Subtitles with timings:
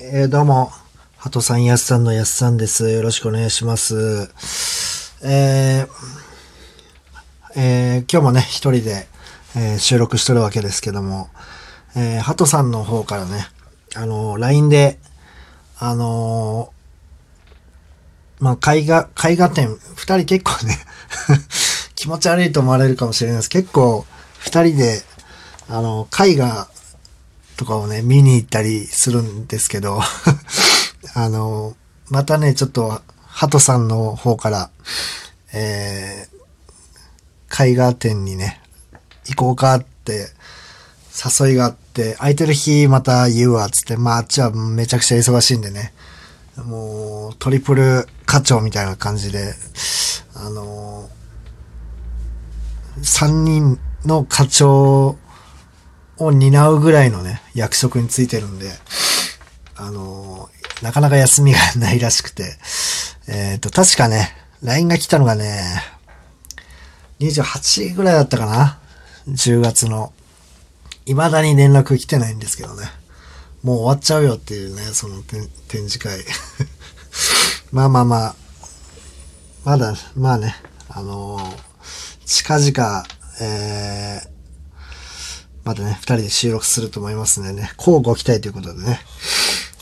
[0.00, 0.72] えー、どうも、
[1.18, 2.90] ハトさん、やすさんのやすさんです。
[2.90, 5.14] よろしくお願いします。
[5.22, 5.88] えー、
[7.54, 9.06] えー、今日もね、一人で、
[9.56, 11.28] え収録しとるわけですけども、
[11.94, 13.46] えー、ハトさんの方からね、
[13.94, 14.98] あのー LINE で、
[15.78, 16.72] あの
[18.40, 20.76] まあ、絵画、絵画展、二人結構ね、
[21.94, 23.48] 気持ち悪いと思われるかもしれないです。
[23.48, 24.04] 結構、
[24.40, 25.04] 二人で、
[25.68, 26.66] あの、絵画
[27.56, 30.00] とかをね、見に行ったりするんですけど、
[31.14, 31.76] あの、
[32.08, 34.70] またね、ちょっと、ハトさんの方から、
[35.52, 38.60] えー、絵画展にね、
[39.26, 40.30] 行こうかって、
[41.38, 45.94] 誘いがあって、空いてる日また言うわ、つって、まあ、あっちはめちゃくちゃ忙しいんでね、
[46.56, 49.54] もう、トリプル課長みたいな感じで、
[50.36, 51.08] あの
[53.02, 55.16] 三人の課長
[56.18, 58.70] を担うぐらいのね、役職についてるんで、
[59.76, 60.48] あの
[60.82, 62.56] なかなか休みがないらしくて、
[63.26, 65.82] えっ、と、確かね、LINE が来たのがね、
[67.20, 68.78] 28ぐらいだったかな
[69.28, 70.12] ?10 月の。
[71.06, 72.86] 未だに連絡来てないんですけどね。
[73.62, 75.48] もう終わっちゃうよっていうね、その展
[75.88, 76.18] 示会。
[77.72, 78.36] まあまあまあ、
[79.64, 80.54] まだ、まあね、
[80.88, 81.38] あの
[82.26, 83.04] 近々、
[83.40, 84.28] えー、
[85.64, 89.00] またね、二人で収録すると思いますんでね、こうご期待ということでね。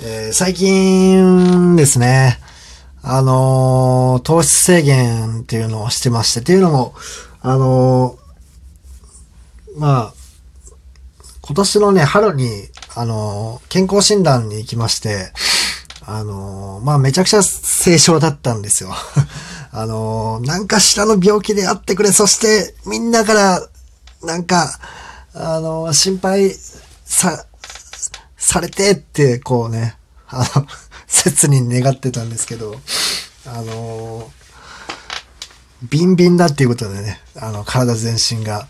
[0.00, 2.38] えー最近ですね、
[3.02, 6.94] あのー糖質制限っていうのをしてまして、っていうのも、
[7.40, 10.14] あのーまあ、
[11.42, 12.48] 今年のね、春に、
[12.94, 15.32] あのー健康診断に行きまして、
[16.06, 18.94] あのまあ、めちゃくちゃ清少だったんですよ。
[19.72, 23.68] あのなんかしらの病気であってくれ、そして、みんなから、
[24.22, 24.78] なんか、
[25.34, 26.50] あの心配
[27.04, 27.44] さ、
[28.36, 29.96] されてって、こうね、
[30.28, 30.66] あの、
[31.08, 32.80] 切に願ってたんですけど、
[33.46, 34.32] あの
[35.82, 38.68] ビンビンだっていうことでね、あの、体全身が、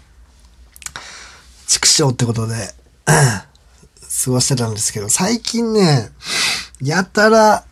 [1.66, 2.74] 畜生ってことで、
[3.04, 6.10] 過ごしてたんですけど、最近ね、
[6.80, 7.64] やたら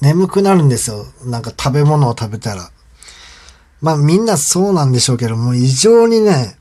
[0.00, 1.04] 眠くなるんですよ。
[1.24, 2.70] なんか食べ物を食べたら。
[3.80, 6.57] まあみんなそうなんでしょうけどもう、異常にね、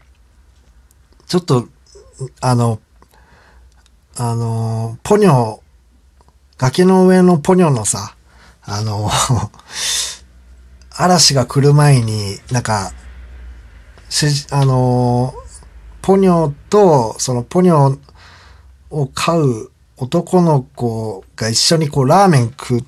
[1.28, 1.68] ちょっと、
[2.40, 2.80] あの、
[4.16, 5.60] あの、ポニョ、
[6.58, 8.16] 崖の上のポニョのさ、
[8.64, 9.12] あの、
[10.96, 12.94] 嵐が来る前に、なんか、
[14.08, 15.34] しあの、
[16.02, 18.00] ポニョと、そのポニョ
[18.90, 22.84] を飼う男の子が一緒にこうラーメン食っ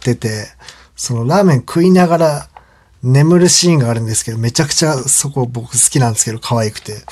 [0.00, 0.48] てて、
[0.96, 2.48] そのラーメン食いながら
[3.04, 7.02] 眠るシーンがあるんですけど、めちゃくちゃそこ僕好きなんですけど、可愛くて。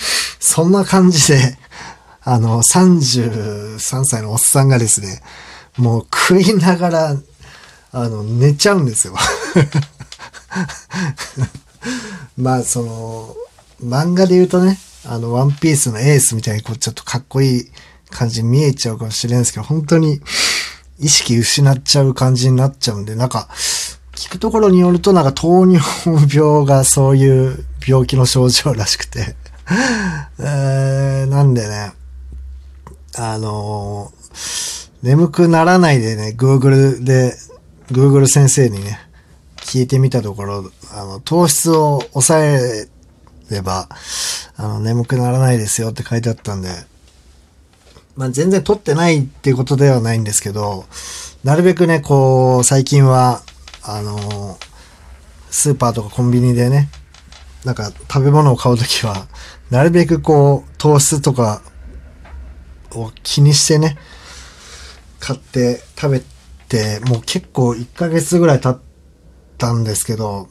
[0.40, 1.58] そんな感じで、
[2.24, 5.20] あの、33歳のおっさんがですね、
[5.76, 7.14] もう食いながら、
[7.92, 9.14] あの、寝ちゃうんですよ。
[12.38, 13.36] まあ、その、
[13.84, 17.70] 漫画で言うとね、あの、ワンピースのエースみたいに、こう、ちょっとかっこいい
[18.10, 20.22] 感じに見えちゃうかもしれないんですけど、本当に
[20.98, 23.50] 意識失っちゃう感じになっちゃうんで、なんか、
[24.14, 25.78] 聞くところによると、なんか糖尿
[26.32, 29.36] 病がそういう病気の症状らしくて、
[30.38, 31.92] えー、なんでね、
[33.16, 34.22] あのー
[35.02, 37.36] 眠くならないでね、Google で、
[37.90, 39.00] Google 先生にね、
[39.56, 42.88] 聞いてみたところ、あの、糖質を抑え
[43.50, 43.88] れば、
[44.56, 46.68] あの、眠くならないですよって書いてあったんで、
[48.14, 50.84] まあ、全然取ってないっていうことではないんですけど、
[51.42, 53.42] なるべくね、こう、最近は、
[53.84, 54.58] あの、
[55.50, 56.88] スーパーとかコンビニでね、
[57.64, 59.26] なんか食べ物を買うときは、
[59.70, 61.62] なるべくこう、糖質とか
[62.92, 63.96] を気にしてね、
[65.20, 66.22] 買って食べ
[66.68, 68.80] て、もう結構1ヶ月ぐらい経っ
[69.58, 70.48] たんですけど、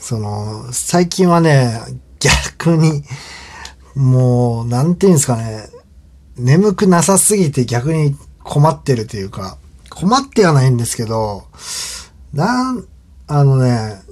[0.00, 1.80] その、最近はね、
[2.20, 3.02] 逆に、
[3.94, 5.68] もう、なんていうんですかね、
[6.36, 9.58] 眠くなさすぎて逆に困ってるというか、
[9.90, 11.44] 困ってはないんですけど、
[12.32, 12.86] なん、
[13.26, 14.02] あのね、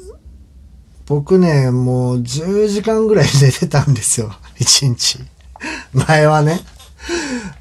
[1.06, 4.34] 僕ね、もう10時間ぐらい 寝てたんですよ。
[4.58, 5.20] 1日。
[5.92, 6.60] 前はね。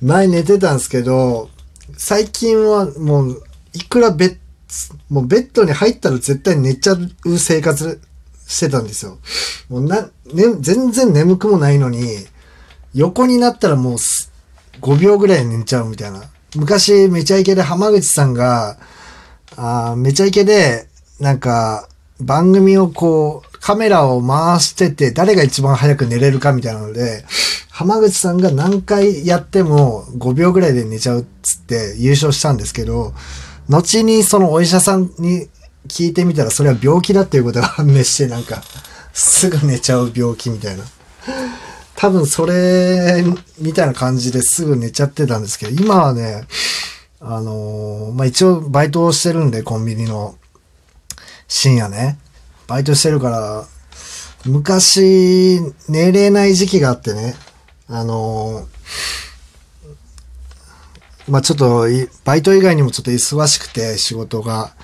[0.02, 1.50] 前寝てたんですけど、
[1.98, 3.44] 最近はもう、
[3.74, 4.38] いくらベッ、
[5.10, 8.02] もうベッドに入ったら絶対寝ちゃう生活
[8.48, 9.20] してたんですよ。
[9.70, 10.10] もうな、ね、
[10.60, 12.26] 全然眠くもないのに、
[12.94, 13.98] 横になったらもう
[14.82, 16.24] 5秒ぐらい寝ちゃうみたいな。
[16.56, 18.78] 昔、めちゃイケで浜口さんが、
[19.58, 20.88] あめちゃイケで、
[21.20, 21.88] なんか、
[22.20, 27.26] 番組をこう、カメラを回してて、誰が一番早く寝れるかみたいなので、
[27.70, 33.14] 浜口さんが何回やっても5秒ぐらいで寝ちゃうっつって優勝したんですけど、
[33.68, 35.50] 後にそのお医者さんに
[35.88, 38.64] 聞いてみたらそれは病気だっていうことが判明してなんか、
[39.14, 40.84] すぐ寝ちゃう病気みたいな。
[41.96, 43.24] 多分それ、
[43.60, 46.46] みたいな感じですぐ寝ちゃってたんですけど、今はね、
[47.20, 50.36] あのーまあ、一応バイトをしてるんで、コンビニの
[51.48, 52.18] 深夜ね。
[52.68, 53.66] バイトしてるから、
[54.46, 55.60] 昔、
[55.90, 57.36] 寝れない時期があってね、
[57.88, 58.76] あのー
[61.28, 61.86] まあ、ちょっと、
[62.24, 64.76] バイト以外にもちょっと忙しくて、仕事が。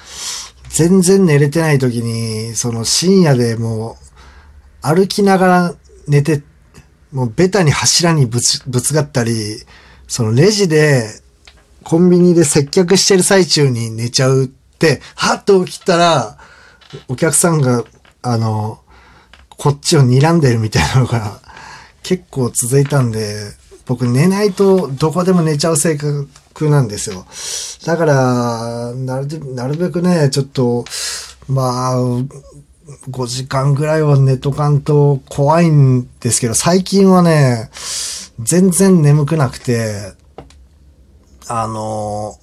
[0.69, 3.97] 全然寝れてない時に、その深夜でも
[4.83, 5.75] う、歩きながら
[6.07, 6.41] 寝て、
[7.11, 9.57] もうベタに柱にぶつぶつかったり、
[10.07, 11.20] そのレジで、
[11.83, 16.37] コンビニで接客してる最中に寝ちゃうって、はっと起きたら、
[17.07, 17.83] お客さんが、
[18.21, 18.79] あの、
[19.49, 21.39] こっちを睨んでるみたいなのが
[22.03, 23.35] 結構続いたんで、
[23.85, 27.25] 僕寝ないとどこでも寝ちゃう性格なんですよ。
[27.85, 30.85] だから、なるなるべくね、ちょっと、
[31.47, 31.95] まあ、
[33.09, 37.69] 5時間ぐらいは寝とかんと怖いんですけど、最近はね、
[38.39, 40.13] 全然眠くなくて、
[41.47, 42.37] あの、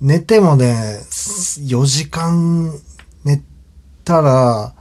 [0.00, 2.72] 寝てもね、4時間
[3.24, 3.42] 寝
[4.04, 4.74] たら、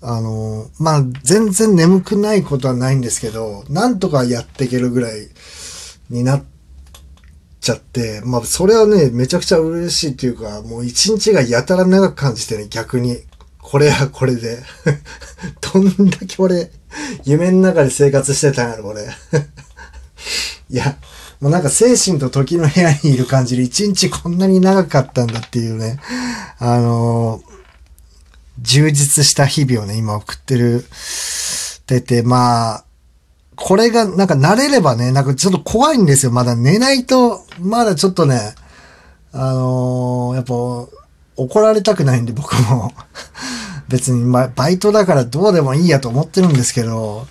[0.00, 5.28] あの、まあ、全然眠くないことはないんですけど、なんとかやっていけるぐらい
[6.08, 6.44] になっ
[7.60, 13.18] ちゃって、まあ、それはね、めちゃくちゃ嬉しいっていうか、もう一日がやたら長く感じてね、逆に。
[13.60, 14.62] これはこれで。
[15.72, 16.70] どんだけ俺、
[17.24, 19.02] 夢の中で生活してたんやろ、俺。
[20.70, 20.96] いや、
[21.40, 25.98] もうなんか精神と時の部屋にいる感じで一日こんなに長かったんだっていうね、
[26.58, 27.40] あの
[28.60, 30.84] 充実した日々をね、今送ってる、
[31.86, 32.84] てて、まあ、
[33.56, 36.32] これがなんか慣れればね、なんかちょっと怖いんですよ。
[36.32, 38.54] まだ寝ないと、まだちょっとね、
[39.32, 40.54] あのーやっぱ、
[41.36, 42.92] 怒られたくないんで僕も。
[43.88, 47.26] 別に、まあ、バイトだからどうでもいいやと思ってるんですけど、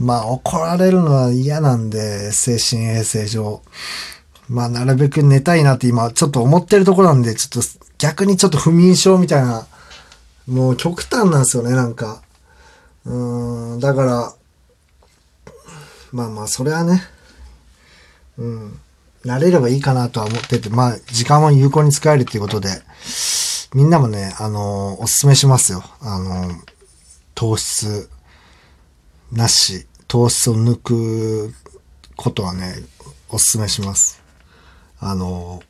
[0.00, 3.60] まあ、怒られるのは嫌なんで、精神衛生上。
[4.48, 7.68] まあ、なるべく寝たいなって今、ちょっと思ってるところなんで、ちょっと
[7.98, 9.66] 逆にちょっと不眠症みたいな、
[10.48, 12.22] もう極端なんですよね、なんか。
[13.04, 14.34] うん、だから、
[16.12, 17.02] まあまあ、それはね、
[18.38, 18.80] うん、
[19.26, 22.70] 慣れればいいかなとは思ってて、まあ、時間は有効に使えるっていうことで、
[23.74, 25.84] みんなもね、あのおすすめしますよ。
[26.00, 26.50] あの
[27.34, 28.08] 糖質
[29.30, 31.54] なし、糖質を抜く
[32.16, 32.74] ことはね、
[33.28, 34.20] おすすめします。
[34.98, 35.62] あの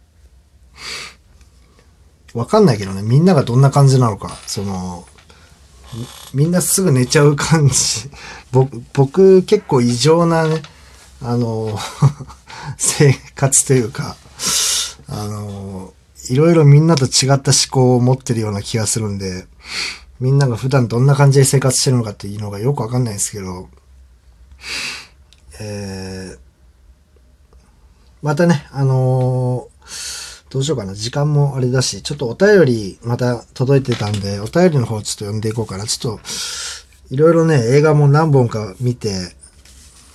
[2.33, 5.05] わかんないけどね、みんながどんな感じなのか、その、
[6.33, 7.75] みんなすぐ寝ちゃう感じ。
[8.51, 10.63] 僕、僕結構異常なね、
[11.21, 11.79] あの、
[12.79, 14.17] 生活というか、
[15.07, 15.93] あの、
[16.31, 19.47] いろいろみんなと違った思考を持ってるような気がするんで、
[20.19, 23.69] みんなが普段どんな感じで生活してるのかっていうのがよくわかんないんですけど、
[25.61, 26.39] えー、
[28.23, 29.69] またね、あの
[30.51, 30.95] どうしようかな。
[30.95, 35.87] 時間もあれだし、ちょっとお便りまた届いてたんで、お便りの方ちょっと読んでいこうかな。
[35.87, 36.21] ちょっと、
[37.15, 39.33] いろいろね、映画も何本か見て、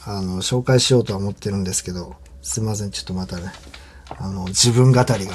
[0.05, 3.51] あの、紹介しようとは思ってるんですけど、すいません、ちょっとまたね、
[4.17, 5.27] あの、自分語りがね、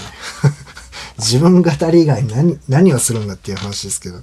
[1.19, 4.19] 自分語り以外に何、何をするんだっていう話ですけど、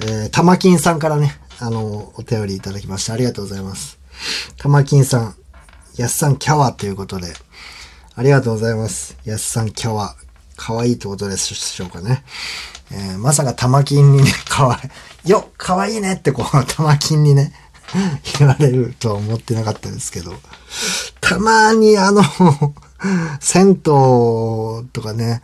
[0.00, 3.98] えー、玉金さんからね、あの、お便りいただきまして、ありがとうございます。
[4.58, 5.34] 玉金さん、
[5.96, 7.32] やっさんキャワということで、
[8.14, 9.16] ありがとうございます。
[9.24, 10.14] やっさんキャワ、
[10.56, 12.24] かわいいってことでしょうかね。
[12.92, 14.90] えーまさか玉金にね、 かわい
[15.26, 17.52] い、よかわいいねってこう、玉金にね、
[18.38, 20.34] 言われるとは思ってなかったですけど、
[21.20, 22.22] たまにあの、
[23.40, 23.74] 銭湯
[24.92, 25.42] とかね、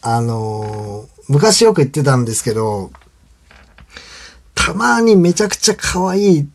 [0.00, 2.90] あの、昔よく言ってたんですけど、
[4.64, 6.48] たまにめちゃくちゃ可愛い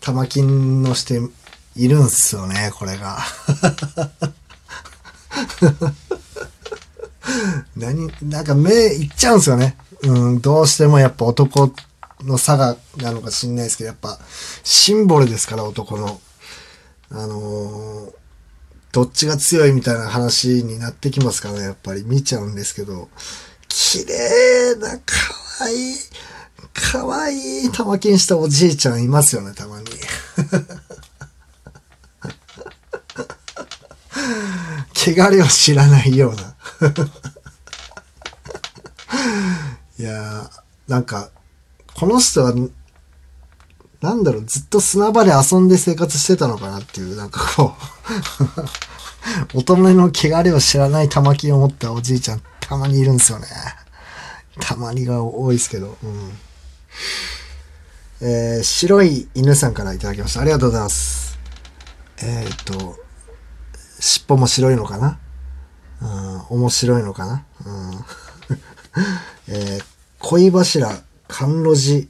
[0.00, 1.20] 玉金のして
[1.76, 3.20] いるんすよね、これが。
[7.76, 9.76] 何、なんか目いっちゃうんすよね。
[10.02, 11.72] うん、どうしてもやっぱ男
[12.22, 14.18] の差がなのか知んないですけど、やっぱ
[14.64, 16.20] シンボルですから、男の。
[17.12, 18.12] あのー
[18.90, 23.08] どっちが強いみたいな話になってきますからね、やっぱり見ちゃうんですけど、
[23.68, 25.96] 綺麗な、可愛い、
[26.72, 29.86] 可愛いい玉金したおじいちゃんいますよね、たまに。
[34.94, 36.54] 汚れを知らないような。
[39.98, 41.30] いやー、なんか、
[41.94, 42.54] この人は、
[44.00, 47.76] なんだろう、ずっと砂場で遊んで生活してたのかなっていう、なんかこ
[49.54, 53.46] う、 乙女の汚れを知らない玉木を持ったおじいちゃん、たまにいるんですよね。
[54.60, 56.32] たまにが多いですけど、うん。
[58.20, 60.40] えー、白い犬さんからいただきました。
[60.40, 61.38] ありがとうございます。
[62.22, 62.96] えー、っと、
[63.98, 65.18] 尻尾も白いのかな？
[66.00, 67.44] うん、面白いのかな？
[67.66, 68.04] うん。
[69.48, 69.84] えー、
[70.18, 72.06] 恋柱、甘露寺、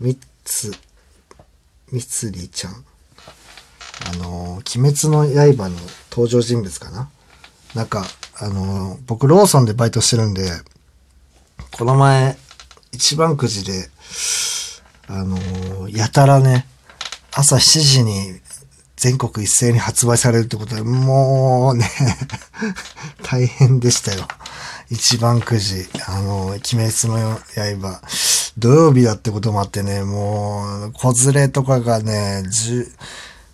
[0.00, 0.72] みつ、
[1.92, 2.84] みつりちゃん。
[4.10, 5.24] あのー、鬼滅の
[5.56, 5.76] 刃の
[6.10, 7.08] 登場人物かな？
[7.74, 8.04] なんか、
[8.38, 10.50] あのー、僕ローソンでバイトしてるんで、
[11.72, 12.36] この前、
[12.92, 13.88] 一番くじで、
[15.08, 16.66] あのーやたらね、
[17.32, 18.40] 朝7時に
[18.96, 21.88] 全国一斉に発売されるってことで、もうね、
[23.22, 24.26] 大変でしたよ。
[24.90, 27.38] 一番くじ、あの、鬼滅の
[27.80, 28.00] 刃、
[28.56, 32.90] 土曜日だってこともあってね、もう、子連れとかがね、10、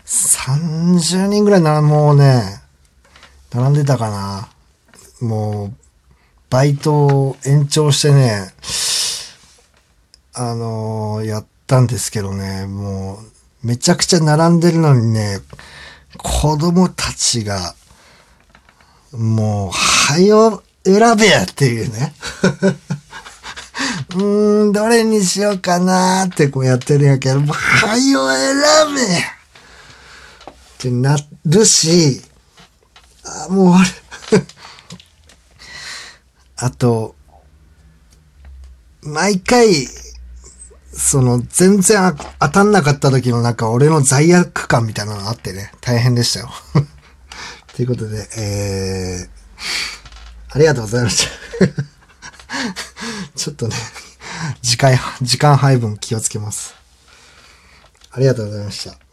[0.04, 2.61] 30人ぐらいな、もうね、
[3.52, 4.49] 並んでたかな。
[5.21, 5.80] もう、
[6.50, 8.52] バイトを延長してね、
[10.35, 13.21] あのーやったんですけどね、も
[13.62, 15.38] う、めちゃくちゃ並んでるのにね、
[16.19, 17.75] 子供たちが、
[19.12, 22.14] もう、はよ、選べやっていうね。
[24.16, 32.23] うーん、どれにしようかなーってこうやってるんやけど、もうはよ、選べってなるし、
[33.25, 33.88] あ、もうあれ、
[36.62, 37.14] あと、
[39.02, 39.87] 毎回、
[40.93, 46.50] その、全然当たんなかった時のなんか俺の罪悪感みたいなのあってね、大変でしたよ。
[47.75, 51.26] ということで、えー、ありがとうございまし
[51.59, 51.67] た。
[53.35, 53.76] ちょっとね、
[54.61, 56.75] 時間、時間配分気をつけます。
[58.11, 59.10] ありがとうございました。